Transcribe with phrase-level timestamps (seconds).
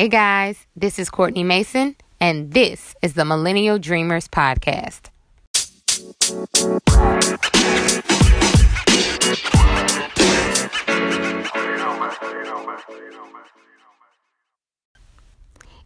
[0.00, 5.10] Hey guys, this is Courtney Mason, and this is the Millennial Dreamers Podcast.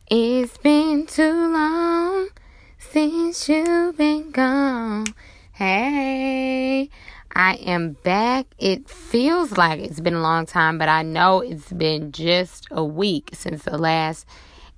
[0.08, 2.28] It's been too long
[2.78, 5.06] since you've been gone.
[5.54, 6.88] Hey,
[7.36, 8.46] I am back.
[8.58, 12.84] It feels like it's been a long time, but I know it's been just a
[12.84, 14.26] week since the last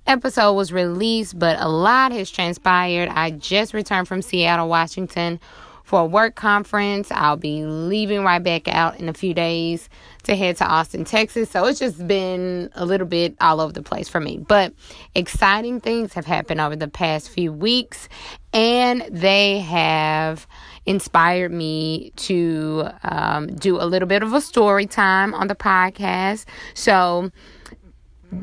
[0.07, 3.09] episode was released, but a lot has transpired.
[3.09, 5.39] I just returned from Seattle, Washington
[5.87, 7.09] for a work conference.
[7.11, 9.87] I'll be leaving right back out in a few days
[10.23, 11.49] to head to Austin, Texas.
[11.49, 14.37] So it's just been a little bit all over the place for me.
[14.37, 14.73] But
[15.15, 18.09] exciting things have happened over the past few weeks,
[18.51, 20.45] and they have
[20.85, 26.43] inspired me to um, do a little bit of a story time on the podcast.
[26.73, 27.31] So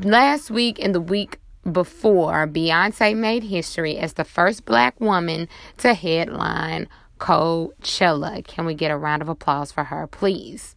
[0.01, 1.39] last week and the week
[1.71, 6.87] before, Beyonce made history as the first black woman to headline
[7.19, 8.45] Coachella.
[8.45, 10.75] Can we get a round of applause for her, please?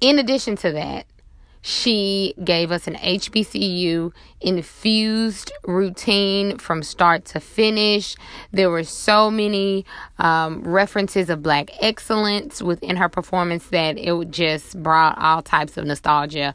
[0.00, 1.06] In addition to that,
[1.62, 8.16] she gave us an HBCU infused routine from start to finish.
[8.50, 9.84] There were so many
[10.18, 15.84] um, references of black excellence within her performance that it just brought all types of
[15.84, 16.54] nostalgia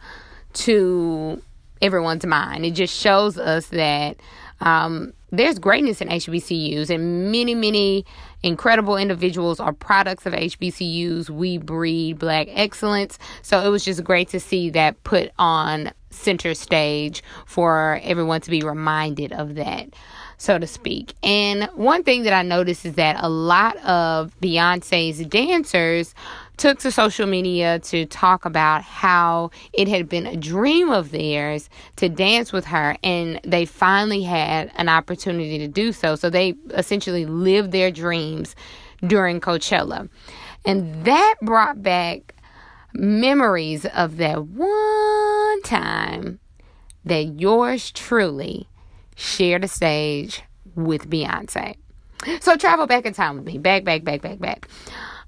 [0.53, 1.41] to
[1.81, 2.65] everyone's mind.
[2.65, 4.17] It just shows us that
[4.61, 8.05] um, there's greatness in HBCUs, and many, many
[8.43, 11.29] incredible individuals are products of HBCUs.
[11.29, 13.19] We breed black excellence.
[13.41, 18.49] So it was just great to see that put on center stage for everyone to
[18.49, 19.89] be reminded of that
[20.37, 21.13] so to speak.
[21.23, 26.13] And one thing that I noticed is that a lot of Beyonce's dancers
[26.57, 31.69] took to social media to talk about how it had been a dream of theirs
[31.97, 36.15] to dance with her and they finally had an opportunity to do so.
[36.15, 38.55] So they essentially lived their dreams
[39.05, 40.09] during Coachella.
[40.65, 42.35] And that brought back
[42.93, 46.39] memories of that one time
[47.03, 48.67] that yours truly
[49.15, 50.43] shared a stage
[50.75, 51.75] with Beyonce.
[52.41, 53.57] So travel back in time with me.
[53.57, 54.67] Back, back, back, back, back.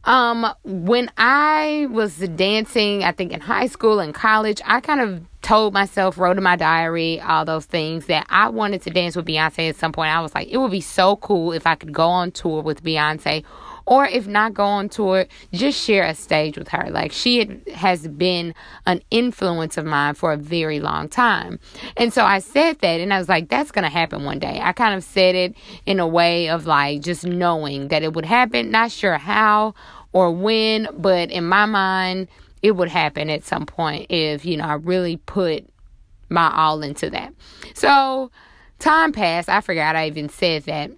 [0.08, 5.22] Um, when I was dancing, I think in high school and college, I kind of
[5.42, 9.26] told myself, wrote in my diary, all those things that I wanted to dance with
[9.26, 10.16] Beyonce at some point.
[10.16, 12.84] I was like, it would be so cool if I could go on tour with
[12.84, 13.44] Beyonce
[13.88, 16.90] or if not go on tour, just share a stage with her.
[16.90, 18.54] Like she had, has been
[18.86, 21.58] an influence of mine for a very long time.
[21.96, 24.60] And so I said that and I was like, that's going to happen one day.
[24.62, 28.26] I kind of said it in a way of like just knowing that it would
[28.26, 29.74] happen, not sure how
[30.14, 32.28] or when, but in my mind,
[32.62, 35.68] it would happen at some point if, you know, I really put
[36.30, 37.34] my all into that.
[37.74, 38.32] So
[38.80, 39.50] time passed.
[39.50, 40.92] I forgot I even said that.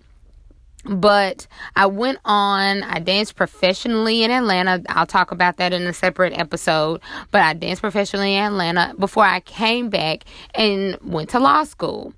[0.86, 4.82] But I went on, I danced professionally in Atlanta.
[4.88, 7.02] I'll talk about that in a separate episode.
[7.32, 10.24] But I danced professionally in Atlanta before I came back
[10.56, 12.14] and went to law school.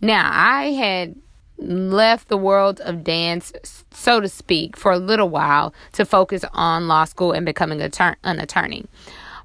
[0.00, 1.14] Now, I had
[1.58, 3.52] left the world of dance,
[3.90, 8.40] so to speak, for a little while to focus on law school and becoming an
[8.40, 8.86] attorney.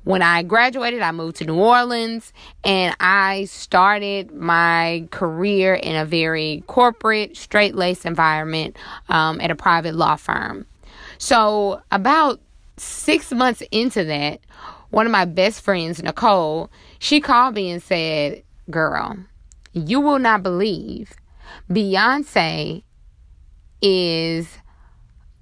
[0.03, 2.33] When I graduated, I moved to New Orleans
[2.63, 8.77] and I started my career in a very corporate, straight laced environment
[9.09, 10.65] um, at a private law firm.
[11.19, 12.41] So, about
[12.77, 14.39] six months into that,
[14.89, 19.17] one of my best friends, Nicole, she called me and said, Girl,
[19.73, 21.13] you will not believe
[21.69, 22.83] Beyonce
[23.81, 24.47] is,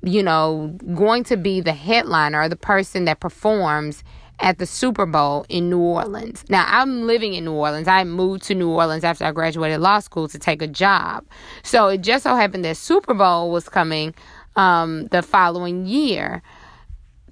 [0.01, 4.03] you know, going to be the headliner the person that performs
[4.41, 6.45] at the Super Bowl in New Orleans.
[6.49, 7.87] Now, I'm living in New Orleans.
[7.87, 11.25] I moved to New Orleans after I graduated law school to take a job.
[11.63, 14.15] So it just so happened that Super Bowl was coming
[14.55, 16.41] um, the following year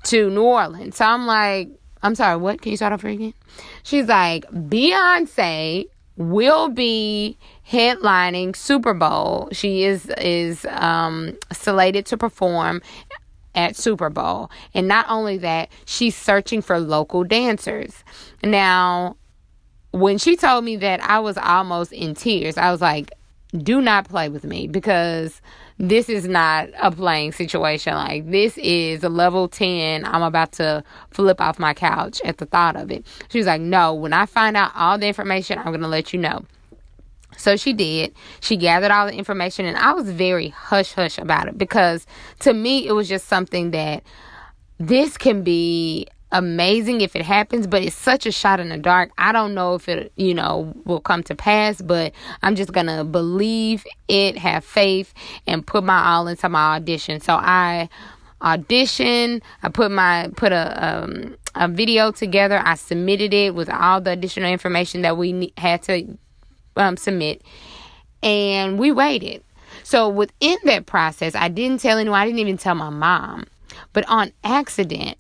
[0.06, 0.98] to New Orleans.
[0.98, 1.70] So I'm like,
[2.04, 2.62] I'm sorry, what?
[2.62, 3.34] Can you start over again?
[3.84, 5.86] She's like, Beyonce
[6.17, 7.37] will be
[7.69, 9.49] headlining Super Bowl.
[9.52, 12.81] She is is um, slated to perform
[13.55, 14.52] at Super Bowl.
[14.73, 18.03] And not only that, she's searching for local dancers.
[18.43, 19.17] Now,
[19.91, 22.58] when she told me that, I was almost in tears.
[22.58, 23.11] I was like,
[23.52, 25.41] do not play with me because
[25.78, 27.94] this is not a playing situation.
[27.94, 30.05] Like, this is a level 10.
[30.05, 33.05] I'm about to flip off my couch at the thought of it.
[33.29, 36.14] She was like, no, when I find out all the information, I'm going to let
[36.14, 36.46] you know.
[37.38, 38.16] So she did.
[38.40, 42.08] She gathered all the information, and I was very hush hush about it because
[42.40, 44.03] to me, it was just something that
[44.79, 49.12] this can be amazing if it happens, but it's such a shot in the dark.
[49.18, 52.88] I don't know if it, you know, will come to pass, but I'm just going
[52.88, 55.14] to believe it, have faith,
[55.46, 57.20] and put my all into my audition.
[57.22, 57.90] So I
[58.41, 59.41] audition.
[59.64, 62.62] I put my put a um, a video together.
[62.64, 66.18] I submitted it with all the additional information that we had to
[66.76, 67.41] um, submit,
[68.22, 69.44] and we waited.
[69.84, 72.20] So within that process, I didn't tell anyone.
[72.20, 73.46] I didn't even tell my mom.
[73.94, 75.18] But on accident,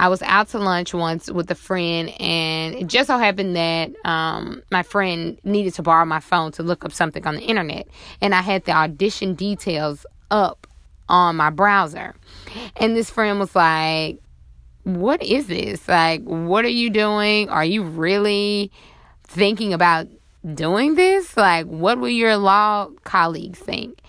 [0.00, 3.90] I was out to lunch once with a friend, and it just so happened that
[4.04, 7.88] um, my friend needed to borrow my phone to look up something on the internet,
[8.20, 10.66] and I had the audition details up
[11.08, 12.14] on my browser.
[12.76, 14.20] And this friend was like,
[14.84, 15.88] What is this?
[15.88, 17.48] Like, what are you doing?
[17.48, 18.70] Are you really
[19.24, 20.06] thinking about
[20.54, 21.36] doing this?
[21.36, 24.00] Like, what will your law colleagues think?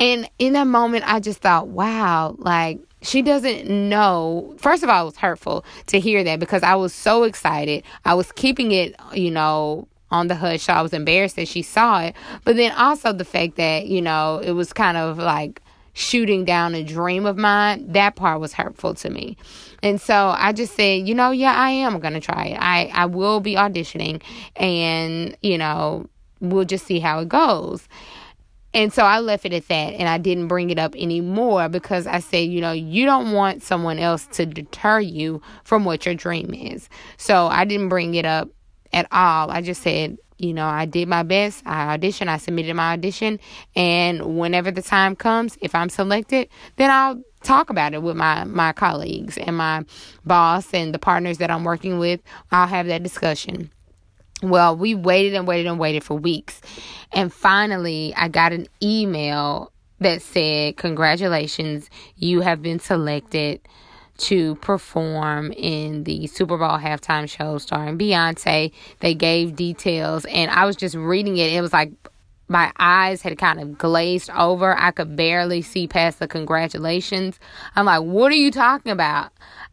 [0.00, 4.54] And in that moment, I just thought, wow, like, she doesn't know.
[4.58, 7.84] First of all, it was hurtful to hear that because I was so excited.
[8.04, 10.62] I was keeping it, you know, on the hush.
[10.62, 12.14] So I was embarrassed that she saw it.
[12.44, 15.62] But then also the fact that, you know, it was kind of like
[15.92, 19.36] shooting down a dream of mine, that part was hurtful to me.
[19.82, 22.58] And so I just said, you know, yeah, I am going to try it.
[22.60, 24.22] I, I will be auditioning
[24.56, 26.06] and, you know,
[26.40, 27.88] we'll just see how it goes.
[28.72, 32.06] And so I left it at that and I didn't bring it up anymore because
[32.06, 36.14] I said, you know, you don't want someone else to deter you from what your
[36.14, 36.88] dream is.
[37.16, 38.48] So I didn't bring it up
[38.92, 39.50] at all.
[39.50, 41.62] I just said, you know, I did my best.
[41.66, 43.38] I auditioned, I submitted my audition,
[43.76, 48.44] and whenever the time comes, if I'm selected, then I'll talk about it with my
[48.44, 49.84] my colleagues and my
[50.24, 52.20] boss and the partners that I'm working with.
[52.50, 53.70] I'll have that discussion.
[54.42, 56.60] Well, we waited and waited and waited for weeks.
[57.12, 63.60] And finally, I got an email that said, Congratulations, you have been selected
[64.18, 68.72] to perform in the Super Bowl halftime show starring Beyonce.
[69.00, 71.52] They gave details, and I was just reading it.
[71.52, 71.92] It was like
[72.50, 74.76] my eyes had kind of glazed over.
[74.76, 77.38] I could barely see past the congratulations.
[77.76, 79.30] I'm like, what are you talking about?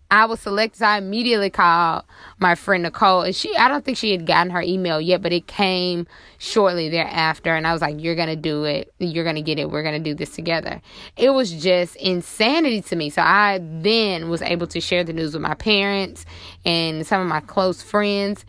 [0.09, 0.83] I was selected.
[0.83, 2.03] I immediately called
[2.39, 5.33] my friend Nicole, and she, I don't think she had gotten her email yet, but
[5.33, 6.07] it came
[6.37, 7.53] shortly thereafter.
[7.53, 8.93] And I was like, You're going to do it.
[8.99, 9.69] You're going to get it.
[9.69, 10.81] We're going to do this together.
[11.17, 13.09] It was just insanity to me.
[13.09, 16.25] So I then was able to share the news with my parents
[16.63, 18.45] and some of my close friends.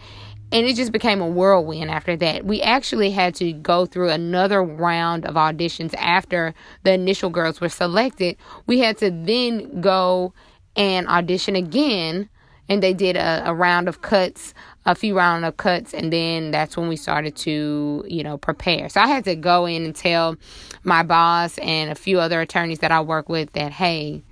[0.51, 2.47] And it just became a whirlwind after that.
[2.47, 6.55] We actually had to go through another round of auditions after
[6.85, 8.37] the initial girls were selected.
[8.67, 10.33] We had to then go
[10.75, 12.31] and audition again.
[12.71, 14.53] And they did a, a round of cuts,
[14.85, 18.91] a few round of cuts, and then that's when we started to, you know, prepare.
[18.91, 20.37] So I had to go in and tell
[20.85, 24.23] my boss and a few other attorneys that I work with that, hey,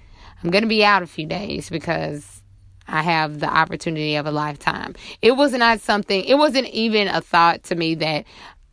[0.44, 2.35] I'm to be out a few days because
[2.88, 4.94] I have the opportunity of a lifetime.
[5.22, 8.24] It was not something, it wasn't even a thought to me that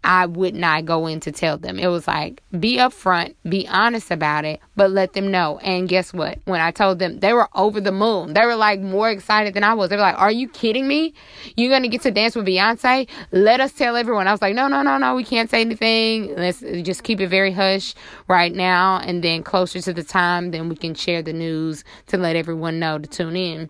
[0.06, 1.80] I would not go in to tell them.
[1.80, 5.60] It was like, be upfront, be honest about it, but let them know.
[5.60, 6.40] And guess what?
[6.44, 8.34] When I told them, they were over the moon.
[8.34, 9.90] They were like more excited than I was.
[9.90, 11.14] They were like, Are you kidding me?
[11.56, 13.08] You're going to get to dance with Beyonce?
[13.32, 14.28] Let us tell everyone.
[14.28, 15.16] I was like, No, no, no, no.
[15.16, 16.36] We can't say anything.
[16.36, 17.96] Let's just keep it very hush
[18.28, 19.00] right now.
[19.00, 22.78] And then closer to the time, then we can share the news to let everyone
[22.78, 23.70] know to tune in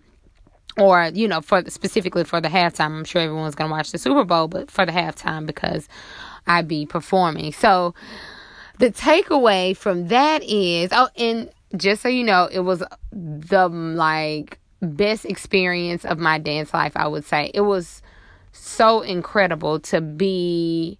[0.78, 3.98] or you know for specifically for the halftime i'm sure everyone's going to watch the
[3.98, 5.88] super bowl but for the halftime because
[6.46, 7.52] I'd be performing.
[7.52, 7.94] So
[8.78, 12.82] the takeaway from that is oh and just so you know it was
[13.12, 17.50] the like best experience of my dance life i would say.
[17.54, 18.02] It was
[18.52, 20.98] so incredible to be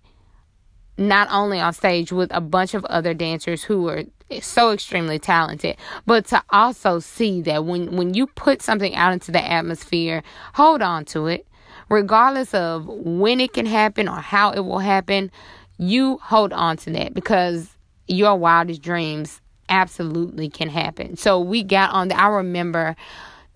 [0.97, 4.05] not only on stage with a bunch of other dancers who are
[4.41, 9.31] so extremely talented but to also see that when when you put something out into
[9.31, 10.23] the atmosphere
[10.55, 11.47] hold on to it.
[11.91, 15.31] Regardless of when it can happen or how it will happen
[15.77, 21.17] you hold on to that because your wildest dreams absolutely can happen.
[21.17, 22.97] So we got on the i remember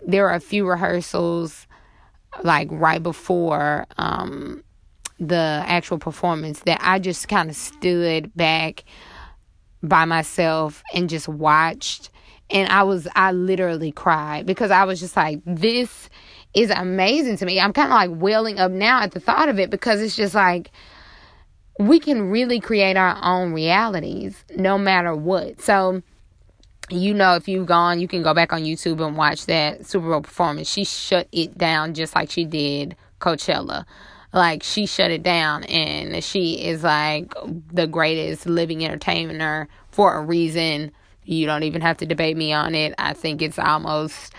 [0.05, 1.67] there were a few rehearsals
[2.43, 4.63] like right before um
[5.19, 8.83] the actual performance that I just kind of stood back
[9.83, 12.09] by myself and just watched
[12.49, 16.09] and I was I literally cried because I was just like this
[16.53, 17.59] is amazing to me.
[17.59, 20.33] I'm kind of like welling up now at the thought of it because it's just
[20.33, 20.71] like
[21.77, 25.61] we can really create our own realities no matter what.
[25.61, 26.01] So
[26.89, 30.09] you know if you've gone you can go back on YouTube and watch that Super
[30.09, 30.69] Bowl performance.
[30.69, 33.85] She shut it down just like she did Coachella
[34.33, 37.33] like she shut it down and she is like
[37.71, 40.91] the greatest living entertainer for a reason.
[41.23, 42.93] You don't even have to debate me on it.
[42.97, 44.33] I think it's almost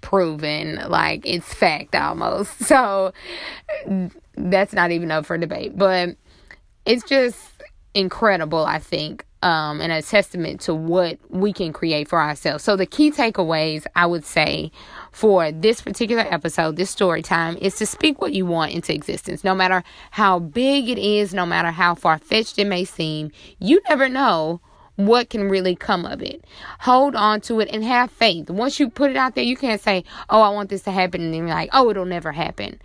[0.00, 2.52] proven, like it's fact almost.
[2.64, 3.12] So
[4.36, 5.76] that's not even up for debate.
[5.76, 6.16] But
[6.84, 7.38] it's just
[7.94, 12.64] incredible, I think, um, and a testament to what we can create for ourselves.
[12.64, 14.72] So, the key takeaways I would say
[15.12, 19.44] for this particular episode, this story time, is to speak what you want into existence.
[19.44, 23.80] No matter how big it is, no matter how far fetched it may seem, you
[23.88, 24.60] never know
[24.96, 26.44] what can really come of it.
[26.80, 28.50] Hold on to it and have faith.
[28.50, 31.22] Once you put it out there, you can't say, Oh, I want this to happen.
[31.22, 32.80] And then you're like, Oh, it'll never happen.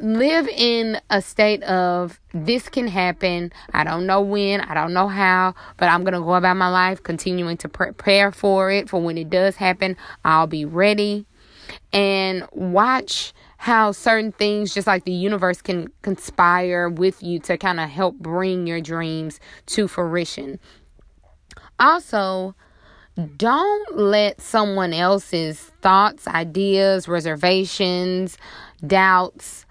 [0.00, 3.52] Live in a state of this can happen.
[3.74, 6.70] I don't know when, I don't know how, but I'm going to go about my
[6.70, 8.88] life continuing to prepare for it.
[8.88, 11.26] For when it does happen, I'll be ready.
[11.92, 17.80] And watch how certain things, just like the universe, can conspire with you to kind
[17.80, 20.58] of help bring your dreams to fruition.
[21.78, 22.54] Also,
[23.36, 28.36] don't let someone else's thoughts, ideas, reservations,
[28.86, 29.66] doubts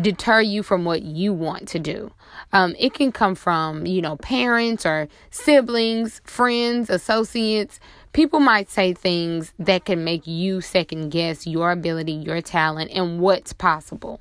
[0.00, 2.10] deter you from what you want to do.
[2.52, 7.80] Um, it can come from, you know, parents or siblings, friends, associates.
[8.12, 13.20] People might say things that can make you second guess your ability, your talent, and
[13.20, 14.20] what's possible.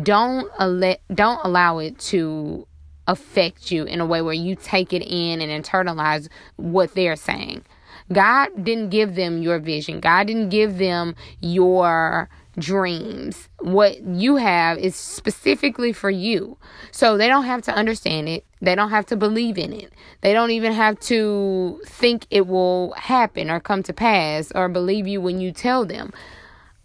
[0.00, 2.66] Don't let don't allow it to
[3.06, 7.64] affect you in a way where you take it in and internalize what they're saying.
[8.12, 10.00] God didn't give them your vision.
[10.00, 12.28] God didn't give them your
[12.58, 13.48] dreams.
[13.60, 16.58] What you have is specifically for you.
[16.90, 18.44] So they don't have to understand it.
[18.60, 19.92] They don't have to believe in it.
[20.20, 25.06] They don't even have to think it will happen or come to pass or believe
[25.06, 26.12] you when you tell them.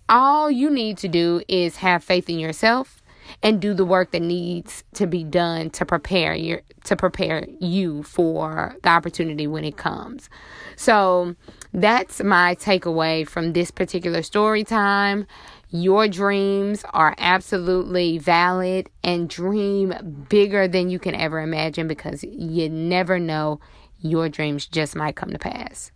[0.10, 3.02] All you need to do is have faith in yourself
[3.44, 8.04] and do the work that needs to be done to prepare your to prepare you
[8.04, 10.30] for the opportunity when it comes.
[10.76, 11.36] So
[11.74, 15.28] that's my takeaway from this particular story time.
[15.70, 22.70] Your dreams are absolutely valid and dream bigger than you can ever imagine because you
[22.70, 23.60] never know
[24.00, 25.92] your dreams just might come to pass.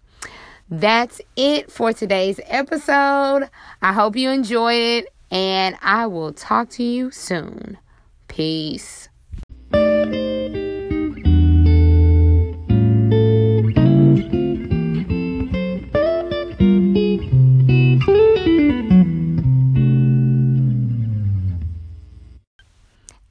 [0.69, 3.49] That's it for today's episode.
[3.81, 7.77] I hope you enjoyed it and I will talk to you soon.
[8.27, 9.07] Peace.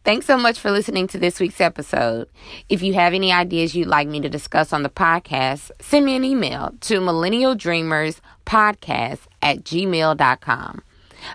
[0.02, 2.28] Thanks so much for listening to this week's episode.
[2.68, 6.16] If you have any ideas you'd like me to discuss on the podcast, send me
[6.16, 10.82] an email to millennialdreamerspodcast at gmail.com.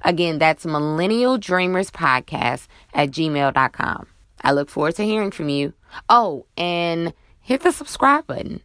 [0.03, 4.07] Again, that's Millennial Dreamers Podcast at gmail.com.
[4.41, 5.73] I look forward to hearing from you.
[6.09, 8.61] Oh, and hit the subscribe button.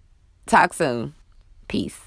[0.47, 1.15] Talk soon.
[1.69, 2.01] Peace.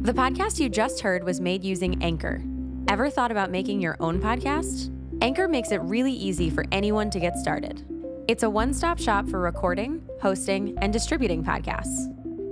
[0.00, 2.42] The podcast you just heard was made using Anchor.
[2.88, 4.90] Ever thought about making your own podcast?
[5.20, 7.84] Anchor makes it really easy for anyone to get started.
[8.26, 12.14] It's a one stop shop for recording, hosting, and distributing podcasts.